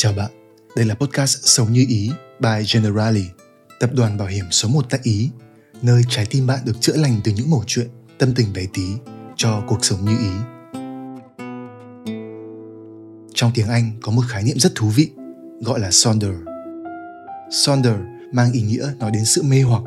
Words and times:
Chào 0.00 0.12
bạn, 0.12 0.30
đây 0.76 0.86
là 0.86 0.94
podcast 0.94 1.38
Sống 1.42 1.72
như 1.72 1.84
ý 1.88 2.10
by 2.40 2.64
Generali, 2.74 3.24
tập 3.80 3.90
đoàn 3.94 4.18
bảo 4.18 4.28
hiểm 4.28 4.44
số 4.50 4.68
1 4.68 4.84
tại 4.90 5.00
Ý, 5.02 5.30
nơi 5.82 6.02
trái 6.08 6.26
tim 6.30 6.46
bạn 6.46 6.58
được 6.64 6.80
chữa 6.80 6.96
lành 6.96 7.20
từ 7.24 7.32
những 7.32 7.50
mẩu 7.50 7.64
chuyện, 7.66 7.88
tâm 8.18 8.34
tình 8.34 8.52
bé 8.52 8.66
tí 8.74 8.82
cho 9.36 9.62
cuộc 9.68 9.84
sống 9.84 10.04
như 10.04 10.18
ý. 10.18 10.30
Trong 13.34 13.50
tiếng 13.54 13.68
Anh 13.68 13.90
có 14.02 14.12
một 14.12 14.22
khái 14.28 14.42
niệm 14.42 14.58
rất 14.58 14.74
thú 14.74 14.88
vị, 14.88 15.10
gọi 15.60 15.80
là 15.80 15.90
sonder. 15.90 16.32
Sonder 17.50 17.94
mang 18.32 18.52
ý 18.52 18.60
nghĩa 18.60 18.92
nói 18.98 19.10
đến 19.10 19.24
sự 19.24 19.42
mê 19.42 19.62
hoặc 19.62 19.82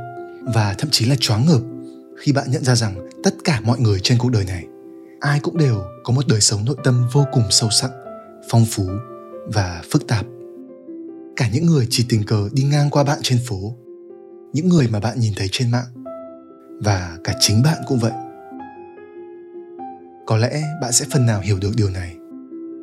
và 0.54 0.76
thậm 0.78 0.90
chí 0.92 1.06
là 1.06 1.16
choáng 1.20 1.46
ngợp 1.46 1.62
khi 2.20 2.32
bạn 2.32 2.52
nhận 2.52 2.64
ra 2.64 2.76
rằng 2.76 3.10
tất 3.24 3.36
cả 3.44 3.62
mọi 3.64 3.80
người 3.80 4.00
trên 4.04 4.18
cuộc 4.18 4.30
đời 4.30 4.46
này 4.46 4.66
ai 5.20 5.40
cũng 5.40 5.58
đều 5.58 5.84
có 6.04 6.14
một 6.14 6.28
đời 6.28 6.42
sống 6.42 6.66
nội 6.66 6.78
tâm 6.84 7.08
vô 7.14 7.26
cùng 7.32 7.44
sâu 7.50 7.70
sắc 7.70 7.92
phong 8.50 8.66
phú 8.66 8.90
và 9.46 9.82
phức 9.92 10.08
tạp. 10.08 10.26
Cả 11.36 11.50
những 11.54 11.66
người 11.66 11.88
chỉ 11.90 12.06
tình 12.10 12.24
cờ 12.24 12.50
đi 12.54 12.64
ngang 12.64 12.90
qua 12.90 13.04
bạn 13.04 13.20
trên 13.22 13.40
phố, 13.48 13.76
những 14.54 14.70
người 14.70 14.88
mà 14.92 15.00
bạn 15.00 15.20
nhìn 15.20 15.34
thấy 15.38 15.48
trên 15.52 15.72
mạng, 15.72 16.04
và 16.84 17.18
cả 17.24 17.34
chính 17.40 17.62
bạn 17.64 17.78
cũng 17.88 18.00
vậy. 18.00 18.12
Có 20.26 20.38
lẽ 20.38 20.62
bạn 20.82 20.92
sẽ 20.92 21.06
phần 21.12 21.26
nào 21.26 21.42
hiểu 21.42 21.58
được 21.62 21.72
điều 21.78 21.90
này. 21.90 22.16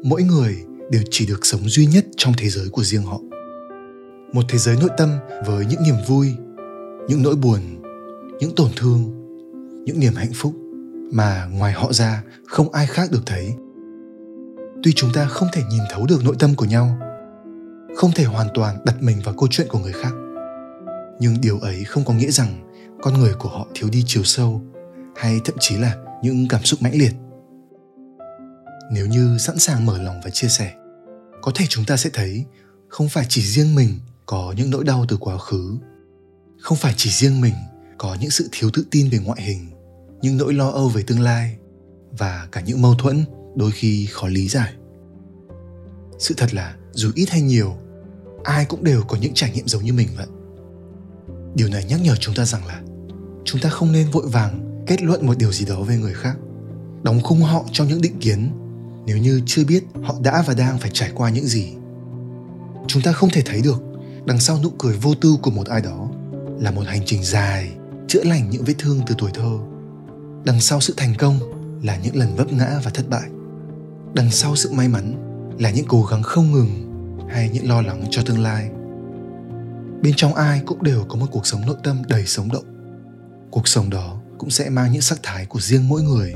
Mỗi 0.05 0.23
người 0.23 0.57
đều 0.91 1.03
chỉ 1.11 1.27
được 1.27 1.47
sống 1.47 1.69
duy 1.69 1.87
nhất 1.87 2.07
trong 2.17 2.33
thế 2.39 2.49
giới 2.49 2.69
của 2.69 2.85
riêng 2.85 3.03
họ. 3.03 3.21
Một 4.33 4.43
thế 4.49 4.59
giới 4.59 4.77
nội 4.81 4.91
tâm 4.99 5.11
với 5.47 5.67
những 5.67 5.83
niềm 5.83 5.95
vui, 6.09 6.35
những 7.09 7.23
nỗi 7.23 7.37
buồn, 7.37 7.61
những 8.41 8.55
tổn 8.55 8.71
thương, 8.77 9.11
những 9.85 10.01
niềm 10.01 10.15
hạnh 10.15 10.33
phúc 10.35 10.55
mà 11.13 11.49
ngoài 11.53 11.73
họ 11.73 11.93
ra 11.93 12.23
không 12.47 12.73
ai 12.73 12.87
khác 12.87 13.11
được 13.13 13.23
thấy 13.27 13.55
tuy 14.83 14.93
chúng 14.97 15.11
ta 15.15 15.27
không 15.27 15.49
thể 15.53 15.63
nhìn 15.71 15.83
thấu 15.91 16.07
được 16.07 16.25
nội 16.25 16.37
tâm 16.39 16.55
của 16.55 16.65
nhau, 16.65 16.99
không 17.97 18.13
thể 18.13 18.25
hoàn 18.25 18.49
toàn 18.55 18.79
đặt 18.85 19.03
mình 19.03 19.21
vào 19.25 19.35
câu 19.35 19.49
chuyện 19.51 19.67
của 19.71 19.79
người 19.79 19.93
khác. 19.93 20.13
Nhưng 21.21 21.41
điều 21.41 21.59
ấy 21.59 21.85
không 21.85 22.05
có 22.05 22.15
nghĩa 22.15 22.31
rằng 22.31 22.71
con 23.03 23.15
người 23.15 23.35
của 23.35 23.49
họ 23.49 23.67
thiếu 23.75 23.89
đi 23.93 24.05
chiều 24.07 24.25
sâu 24.25 24.63
hay 25.17 25.41
thậm 25.45 25.57
chí 25.61 25.77
là 25.77 25.97
những 26.23 26.49
cảm 26.49 26.63
xúc 26.63 26.83
mãnh 26.83 26.99
liệt. 26.99 27.13
Nếu 28.93 29.07
như 29.07 29.39
sẵn 29.39 29.59
sàng 29.59 29.87
mở 29.87 30.03
lòng 30.03 30.21
và 30.25 30.31
chia 30.31 30.49
sẻ, 30.49 30.73
có 31.43 31.53
thể 31.55 31.65
chúng 31.69 31.85
ta 31.85 31.97
sẽ 31.97 32.11
thấy 32.13 32.45
không 32.89 33.09
phải 33.09 33.27
chỉ 33.29 33.43
riêng 33.43 33.75
mình 33.75 33.89
có 34.27 34.55
những 34.57 34.71
nỗi 34.71 34.85
đau 34.85 35.05
từ 35.09 35.17
quá 35.17 35.39
khứ, 35.39 35.79
không 36.61 36.79
phải 36.79 36.95
chỉ 36.97 37.11
riêng 37.11 37.41
mình 37.41 37.55
có 37.99 38.17
những 38.21 38.31
sự 38.31 38.49
thiếu 38.53 38.71
tự 38.73 38.87
tin 38.91 39.09
về 39.11 39.19
ngoại 39.19 39.43
hình, 39.43 39.71
những 40.23 40.37
nỗi 40.37 40.55
lo 40.55 40.69
âu 40.69 40.89
về 40.89 41.03
tương 41.03 41.21
lai 41.21 41.57
và 42.19 42.49
cả 42.53 42.61
những 42.61 42.83
mâu 42.83 42.95
thuẫn 42.95 43.25
đôi 43.57 43.71
khi 43.71 44.07
khó 44.11 44.29
lý 44.29 44.49
giải 44.49 44.73
sự 46.19 46.35
thật 46.39 46.55
là, 46.55 46.75
dù 46.93 47.11
ít 47.15 47.31
hay 47.31 47.41
nhiều, 47.41 47.75
ai 48.45 48.65
cũng 48.65 48.85
đều 48.85 49.03
có 49.09 49.17
những 49.21 49.35
trải 49.35 49.51
nghiệm 49.51 49.69
giống 49.69 49.85
như 49.85 49.93
mình 49.93 50.09
vậy. 50.17 50.27
Điều 51.55 51.69
này 51.69 51.85
nhắc 51.85 52.01
nhở 52.03 52.17
chúng 52.17 52.35
ta 52.35 52.45
rằng 52.45 52.67
là, 52.67 52.83
chúng 53.45 53.61
ta 53.61 53.71
không 53.71 53.93
nên 53.93 54.11
vội 54.11 54.29
vàng 54.29 54.85
kết 54.87 55.03
luận 55.03 55.27
một 55.27 55.39
điều 55.39 55.53
gì 55.53 55.65
đó 55.65 55.83
về 55.83 55.97
người 55.97 56.15
khác, 56.15 56.37
đóng 57.03 57.21
khung 57.23 57.41
họ 57.41 57.65
trong 57.73 57.89
những 57.89 58.01
định 58.01 58.19
kiến 58.21 58.51
nếu 59.07 59.19
như 59.19 59.41
chưa 59.47 59.65
biết 59.65 59.85
họ 60.03 60.15
đã 60.23 60.43
và 60.47 60.55
đang 60.55 60.79
phải 60.79 60.91
trải 60.95 61.11
qua 61.15 61.31
những 61.31 61.47
gì. 61.47 61.73
Chúng 62.87 63.03
ta 63.03 63.13
không 63.13 63.31
thể 63.31 63.43
thấy 63.45 63.61
được 63.61 63.83
đằng 64.25 64.41
sau 64.41 64.59
nụ 64.63 64.71
cười 64.79 64.97
vô 64.97 65.15
tư 65.15 65.37
của 65.43 65.51
một 65.51 65.67
ai 65.67 65.81
đó 65.81 66.09
là 66.61 66.71
một 66.71 66.83
hành 66.87 67.03
trình 67.07 67.25
dài, 67.25 67.73
chữa 68.09 68.25
lành 68.25 68.51
những 68.51 68.65
vết 68.65 68.75
thương 68.79 69.01
từ 69.07 69.15
tuổi 69.19 69.31
thơ. 69.35 69.59
Đằng 70.45 70.61
sau 70.61 70.81
sự 70.81 70.95
thành 70.97 71.15
công 71.19 71.39
là 71.83 71.97
những 71.97 72.17
lần 72.17 72.37
vấp 72.37 72.53
ngã 72.53 72.81
và 72.85 72.91
thất 72.91 73.09
bại. 73.09 73.29
Đằng 74.15 74.31
sau 74.31 74.57
sự 74.57 74.73
may 74.73 74.89
mắn 74.89 75.28
là 75.59 75.71
những 75.71 75.87
cố 75.89 76.03
gắng 76.03 76.23
không 76.23 76.53
ngừng 76.53 76.89
hay 77.29 77.51
những 77.53 77.69
lo 77.69 77.83
lắng 77.83 78.05
cho 78.11 78.23
tương 78.27 78.43
lai. 78.43 78.71
Bên 80.03 80.13
trong 80.17 80.35
ai 80.35 80.61
cũng 80.67 80.83
đều 80.83 81.05
có 81.09 81.17
một 81.17 81.27
cuộc 81.31 81.47
sống 81.47 81.67
nội 81.67 81.77
tâm 81.83 82.03
đầy 82.09 82.27
sống 82.27 82.49
động. 82.53 82.65
Cuộc 83.51 83.69
sống 83.69 83.91
đó 83.91 84.21
cũng 84.39 84.51
sẽ 84.51 84.71
mang 84.71 84.93
những 84.93 85.03
sắc 85.03 85.19
thái 85.23 85.47
của 85.47 85.61
riêng 85.61 85.89
mỗi 85.89 86.03
người 86.03 86.35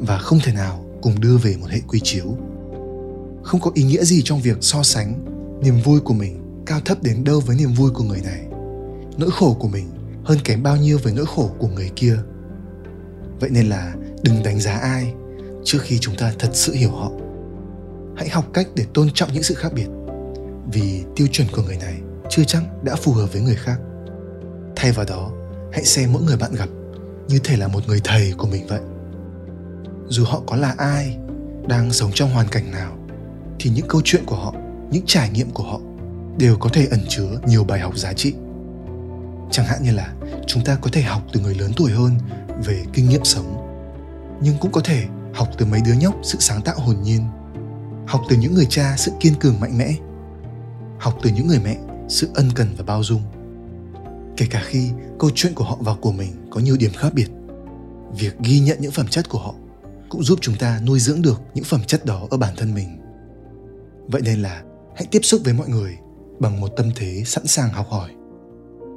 và 0.00 0.18
không 0.18 0.38
thể 0.44 0.52
nào 0.52 0.84
cùng 1.02 1.20
đưa 1.20 1.36
về 1.36 1.56
một 1.56 1.66
hệ 1.70 1.80
quy 1.88 2.00
chiếu. 2.02 2.36
Không 3.42 3.60
có 3.60 3.70
ý 3.74 3.82
nghĩa 3.82 4.04
gì 4.04 4.22
trong 4.24 4.40
việc 4.40 4.56
so 4.60 4.82
sánh 4.82 5.24
niềm 5.62 5.80
vui 5.84 6.00
của 6.00 6.14
mình 6.14 6.62
cao 6.66 6.80
thấp 6.84 7.02
đến 7.02 7.24
đâu 7.24 7.40
với 7.40 7.56
niềm 7.56 7.72
vui 7.72 7.90
của 7.90 8.04
người 8.04 8.20
này. 8.20 8.46
Nỗi 9.18 9.30
khổ 9.30 9.56
của 9.60 9.68
mình 9.68 9.90
hơn 10.24 10.38
kém 10.44 10.62
bao 10.62 10.76
nhiêu 10.76 10.98
với 11.02 11.12
nỗi 11.12 11.26
khổ 11.26 11.50
của 11.58 11.68
người 11.68 11.90
kia. 11.96 12.16
Vậy 13.40 13.50
nên 13.50 13.68
là 13.68 13.94
đừng 14.22 14.42
đánh 14.42 14.60
giá 14.60 14.72
ai 14.72 15.12
trước 15.64 15.78
khi 15.82 15.98
chúng 16.00 16.16
ta 16.16 16.32
thật 16.38 16.50
sự 16.52 16.72
hiểu 16.72 16.90
họ 16.90 17.10
hãy 18.16 18.28
học 18.28 18.44
cách 18.54 18.66
để 18.74 18.86
tôn 18.94 19.10
trọng 19.14 19.32
những 19.32 19.42
sự 19.42 19.54
khác 19.54 19.72
biệt. 19.74 19.86
Vì 20.72 21.04
tiêu 21.16 21.26
chuẩn 21.32 21.48
của 21.52 21.62
người 21.62 21.76
này 21.76 21.94
chưa 22.30 22.44
chắc 22.44 22.62
đã 22.82 22.96
phù 22.96 23.12
hợp 23.12 23.32
với 23.32 23.42
người 23.42 23.56
khác. 23.56 23.78
Thay 24.76 24.92
vào 24.92 25.06
đó, 25.08 25.30
hãy 25.72 25.84
xem 25.84 26.12
mỗi 26.12 26.22
người 26.22 26.36
bạn 26.36 26.54
gặp 26.54 26.68
như 27.28 27.38
thể 27.38 27.56
là 27.56 27.68
một 27.68 27.88
người 27.88 28.00
thầy 28.04 28.32
của 28.38 28.46
mình 28.46 28.66
vậy. 28.66 28.80
Dù 30.08 30.24
họ 30.24 30.42
có 30.46 30.56
là 30.56 30.74
ai, 30.78 31.18
đang 31.68 31.92
sống 31.92 32.10
trong 32.14 32.30
hoàn 32.30 32.48
cảnh 32.48 32.70
nào, 32.70 32.96
thì 33.60 33.70
những 33.70 33.88
câu 33.88 34.00
chuyện 34.04 34.24
của 34.26 34.36
họ, 34.36 34.54
những 34.90 35.04
trải 35.06 35.30
nghiệm 35.30 35.50
của 35.50 35.64
họ 35.64 35.80
đều 36.38 36.56
có 36.56 36.70
thể 36.72 36.86
ẩn 36.90 37.00
chứa 37.08 37.40
nhiều 37.46 37.64
bài 37.64 37.80
học 37.80 37.98
giá 37.98 38.12
trị. 38.12 38.34
Chẳng 39.50 39.66
hạn 39.66 39.82
như 39.82 39.92
là 39.92 40.14
chúng 40.46 40.64
ta 40.64 40.76
có 40.80 40.90
thể 40.92 41.02
học 41.02 41.22
từ 41.32 41.40
người 41.40 41.54
lớn 41.54 41.72
tuổi 41.76 41.90
hơn 41.92 42.10
về 42.64 42.84
kinh 42.92 43.08
nghiệm 43.08 43.24
sống, 43.24 43.68
nhưng 44.42 44.54
cũng 44.60 44.72
có 44.72 44.80
thể 44.80 45.04
học 45.34 45.48
từ 45.58 45.66
mấy 45.66 45.80
đứa 45.86 45.92
nhóc 45.92 46.14
sự 46.22 46.38
sáng 46.40 46.62
tạo 46.62 46.78
hồn 46.78 46.96
nhiên 47.02 47.26
học 48.06 48.22
từ 48.28 48.36
những 48.36 48.54
người 48.54 48.66
cha 48.70 48.94
sự 48.98 49.12
kiên 49.20 49.34
cường 49.34 49.60
mạnh 49.60 49.78
mẽ. 49.78 49.94
Học 50.98 51.18
từ 51.22 51.30
những 51.30 51.46
người 51.46 51.60
mẹ 51.64 51.76
sự 52.08 52.28
ân 52.34 52.50
cần 52.54 52.68
và 52.76 52.84
bao 52.84 53.02
dung. 53.02 53.22
Kể 54.36 54.46
cả 54.50 54.62
khi 54.64 54.90
câu 55.18 55.30
chuyện 55.34 55.54
của 55.54 55.64
họ 55.64 55.78
và 55.80 55.94
của 55.94 56.12
mình 56.12 56.32
có 56.50 56.60
nhiều 56.60 56.76
điểm 56.76 56.92
khác 56.96 57.14
biệt, 57.14 57.28
việc 58.18 58.38
ghi 58.38 58.60
nhận 58.60 58.78
những 58.80 58.92
phẩm 58.92 59.06
chất 59.06 59.28
của 59.28 59.38
họ 59.38 59.54
cũng 60.08 60.22
giúp 60.22 60.38
chúng 60.42 60.56
ta 60.56 60.80
nuôi 60.86 60.98
dưỡng 60.98 61.22
được 61.22 61.40
những 61.54 61.64
phẩm 61.64 61.80
chất 61.86 62.04
đó 62.04 62.26
ở 62.30 62.36
bản 62.36 62.54
thân 62.56 62.74
mình. 62.74 62.88
Vậy 64.06 64.22
nên 64.24 64.42
là 64.42 64.62
hãy 64.96 65.06
tiếp 65.10 65.20
xúc 65.22 65.40
với 65.44 65.54
mọi 65.54 65.68
người 65.68 65.98
bằng 66.38 66.60
một 66.60 66.68
tâm 66.76 66.90
thế 66.96 67.22
sẵn 67.26 67.46
sàng 67.46 67.70
học 67.70 67.86
hỏi. 67.88 68.10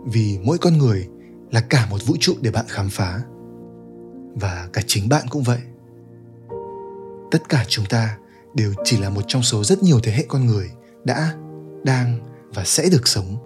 Vì 0.06 0.40
mỗi 0.44 0.58
con 0.58 0.78
người 0.78 1.08
là 1.52 1.62
cả 1.62 1.88
một 1.90 2.06
vũ 2.06 2.16
trụ 2.20 2.34
để 2.42 2.52
bạn 2.52 2.66
khám 2.68 2.90
phá. 2.90 3.22
Và 4.36 4.70
cả 4.74 4.82
chính 4.88 5.10
bạn 5.10 5.26
cũng 5.30 5.44
vậy. 5.44 5.60
Tất 7.32 7.50
cả 7.50 7.66
chúng 7.68 7.86
ta 7.86 8.18
đều 8.56 8.74
chỉ 8.84 8.98
là 8.98 9.10
một 9.10 9.22
trong 9.28 9.44
số 9.44 9.64
rất 9.64 9.84
nhiều 9.84 10.00
thế 10.04 10.12
hệ 10.12 10.26
con 10.28 10.46
người 10.46 10.70
đã, 11.04 11.34
đang 11.84 12.20
và 12.54 12.64
sẽ 12.66 12.90
được 12.90 13.08
sống. 13.08 13.38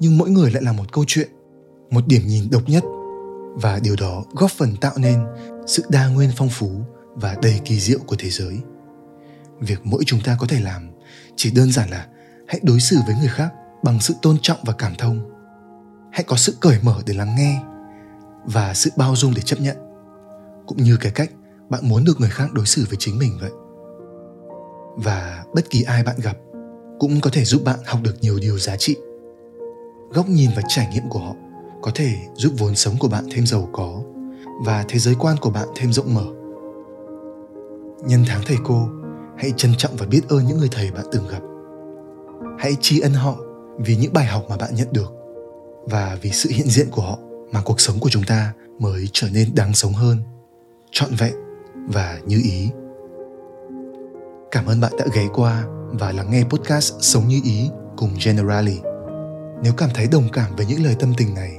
Nhưng 0.00 0.18
mỗi 0.18 0.30
người 0.30 0.50
lại 0.50 0.62
là 0.62 0.72
một 0.72 0.92
câu 0.92 1.04
chuyện, 1.06 1.28
một 1.90 2.06
điểm 2.06 2.22
nhìn 2.26 2.50
độc 2.50 2.62
nhất. 2.68 2.84
Và 3.54 3.78
điều 3.82 3.96
đó 3.96 4.24
góp 4.32 4.50
phần 4.50 4.76
tạo 4.76 4.92
nên 4.96 5.24
sự 5.66 5.82
đa 5.88 6.08
nguyên 6.08 6.30
phong 6.36 6.48
phú 6.48 6.70
và 7.14 7.36
đầy 7.42 7.60
kỳ 7.64 7.80
diệu 7.80 7.98
của 8.06 8.16
thế 8.18 8.30
giới. 8.30 8.58
Việc 9.60 9.80
mỗi 9.84 10.02
chúng 10.06 10.20
ta 10.24 10.36
có 10.40 10.46
thể 10.46 10.60
làm 10.60 10.90
chỉ 11.36 11.50
đơn 11.50 11.72
giản 11.72 11.90
là 11.90 12.06
hãy 12.48 12.60
đối 12.62 12.80
xử 12.80 12.96
với 13.06 13.14
người 13.20 13.28
khác 13.28 13.52
bằng 13.82 14.00
sự 14.00 14.14
tôn 14.22 14.36
trọng 14.42 14.58
và 14.64 14.72
cảm 14.72 14.94
thông. 14.98 15.30
Hãy 16.12 16.24
có 16.24 16.36
sự 16.36 16.56
cởi 16.60 16.78
mở 16.82 17.02
để 17.06 17.14
lắng 17.14 17.34
nghe 17.36 17.62
và 18.44 18.74
sự 18.74 18.90
bao 18.96 19.16
dung 19.16 19.34
để 19.36 19.42
chấp 19.42 19.60
nhận. 19.60 19.76
Cũng 20.66 20.82
như 20.82 20.96
cái 20.96 21.12
cách 21.12 21.30
bạn 21.68 21.88
muốn 21.88 22.04
được 22.04 22.20
người 22.20 22.30
khác 22.30 22.52
đối 22.52 22.66
xử 22.66 22.86
với 22.88 22.96
chính 22.98 23.18
mình 23.18 23.38
vậy 23.40 23.50
và 24.96 25.44
bất 25.54 25.70
kỳ 25.70 25.82
ai 25.82 26.02
bạn 26.02 26.16
gặp 26.22 26.36
cũng 26.98 27.20
có 27.20 27.30
thể 27.32 27.44
giúp 27.44 27.62
bạn 27.64 27.78
học 27.86 28.00
được 28.02 28.14
nhiều 28.20 28.38
điều 28.40 28.58
giá 28.58 28.76
trị. 28.76 28.96
Góc 30.10 30.28
nhìn 30.28 30.50
và 30.56 30.62
trải 30.68 30.88
nghiệm 30.92 31.08
của 31.08 31.18
họ 31.18 31.34
có 31.82 31.90
thể 31.94 32.14
giúp 32.34 32.52
vốn 32.58 32.74
sống 32.74 32.94
của 32.98 33.08
bạn 33.08 33.24
thêm 33.32 33.46
giàu 33.46 33.68
có 33.72 34.02
và 34.64 34.84
thế 34.88 34.98
giới 34.98 35.14
quan 35.18 35.36
của 35.40 35.50
bạn 35.50 35.68
thêm 35.76 35.92
rộng 35.92 36.14
mở. 36.14 36.24
Nhân 38.08 38.24
tháng 38.26 38.42
thầy 38.46 38.56
cô, 38.64 38.88
hãy 39.38 39.52
trân 39.56 39.72
trọng 39.78 39.96
và 39.96 40.06
biết 40.06 40.20
ơn 40.28 40.46
những 40.46 40.58
người 40.58 40.68
thầy 40.72 40.90
bạn 40.90 41.04
từng 41.12 41.28
gặp. 41.28 41.40
Hãy 42.58 42.72
tri 42.80 43.00
ân 43.00 43.12
họ 43.12 43.36
vì 43.78 43.96
những 43.96 44.12
bài 44.12 44.24
học 44.24 44.46
mà 44.48 44.56
bạn 44.56 44.74
nhận 44.74 44.92
được 44.92 45.12
và 45.84 46.18
vì 46.22 46.30
sự 46.30 46.50
hiện 46.52 46.66
diện 46.66 46.86
của 46.90 47.02
họ 47.02 47.18
mà 47.52 47.62
cuộc 47.64 47.80
sống 47.80 47.98
của 48.00 48.08
chúng 48.10 48.24
ta 48.24 48.52
mới 48.78 49.08
trở 49.12 49.28
nên 49.32 49.54
đáng 49.54 49.74
sống 49.74 49.92
hơn, 49.92 50.18
trọn 50.90 51.10
vẹn 51.18 51.34
và 51.88 52.20
như 52.26 52.40
ý. 52.44 52.68
Cảm 54.52 54.66
ơn 54.66 54.80
bạn 54.80 54.92
đã 54.98 55.04
ghé 55.14 55.28
qua 55.34 55.64
và 55.92 56.12
lắng 56.12 56.30
nghe 56.30 56.44
podcast 56.44 56.94
Sống 57.00 57.28
Như 57.28 57.40
Ý 57.44 57.70
cùng 57.96 58.10
Generali. 58.24 58.80
Nếu 59.62 59.72
cảm 59.76 59.90
thấy 59.94 60.06
đồng 60.12 60.28
cảm 60.32 60.56
với 60.56 60.66
những 60.66 60.84
lời 60.84 60.96
tâm 61.00 61.12
tình 61.16 61.34
này, 61.34 61.52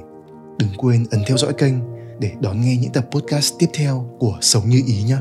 đừng 0.58 0.68
quên 0.76 1.06
ấn 1.10 1.20
theo 1.26 1.36
dõi 1.36 1.52
kênh 1.52 1.74
để 2.20 2.32
đón 2.40 2.60
nghe 2.60 2.76
những 2.76 2.92
tập 2.92 3.06
podcast 3.10 3.54
tiếp 3.58 3.66
theo 3.74 4.16
của 4.18 4.38
Sống 4.40 4.68
Như 4.68 4.82
Ý 4.86 5.02
nhé. 5.02 5.16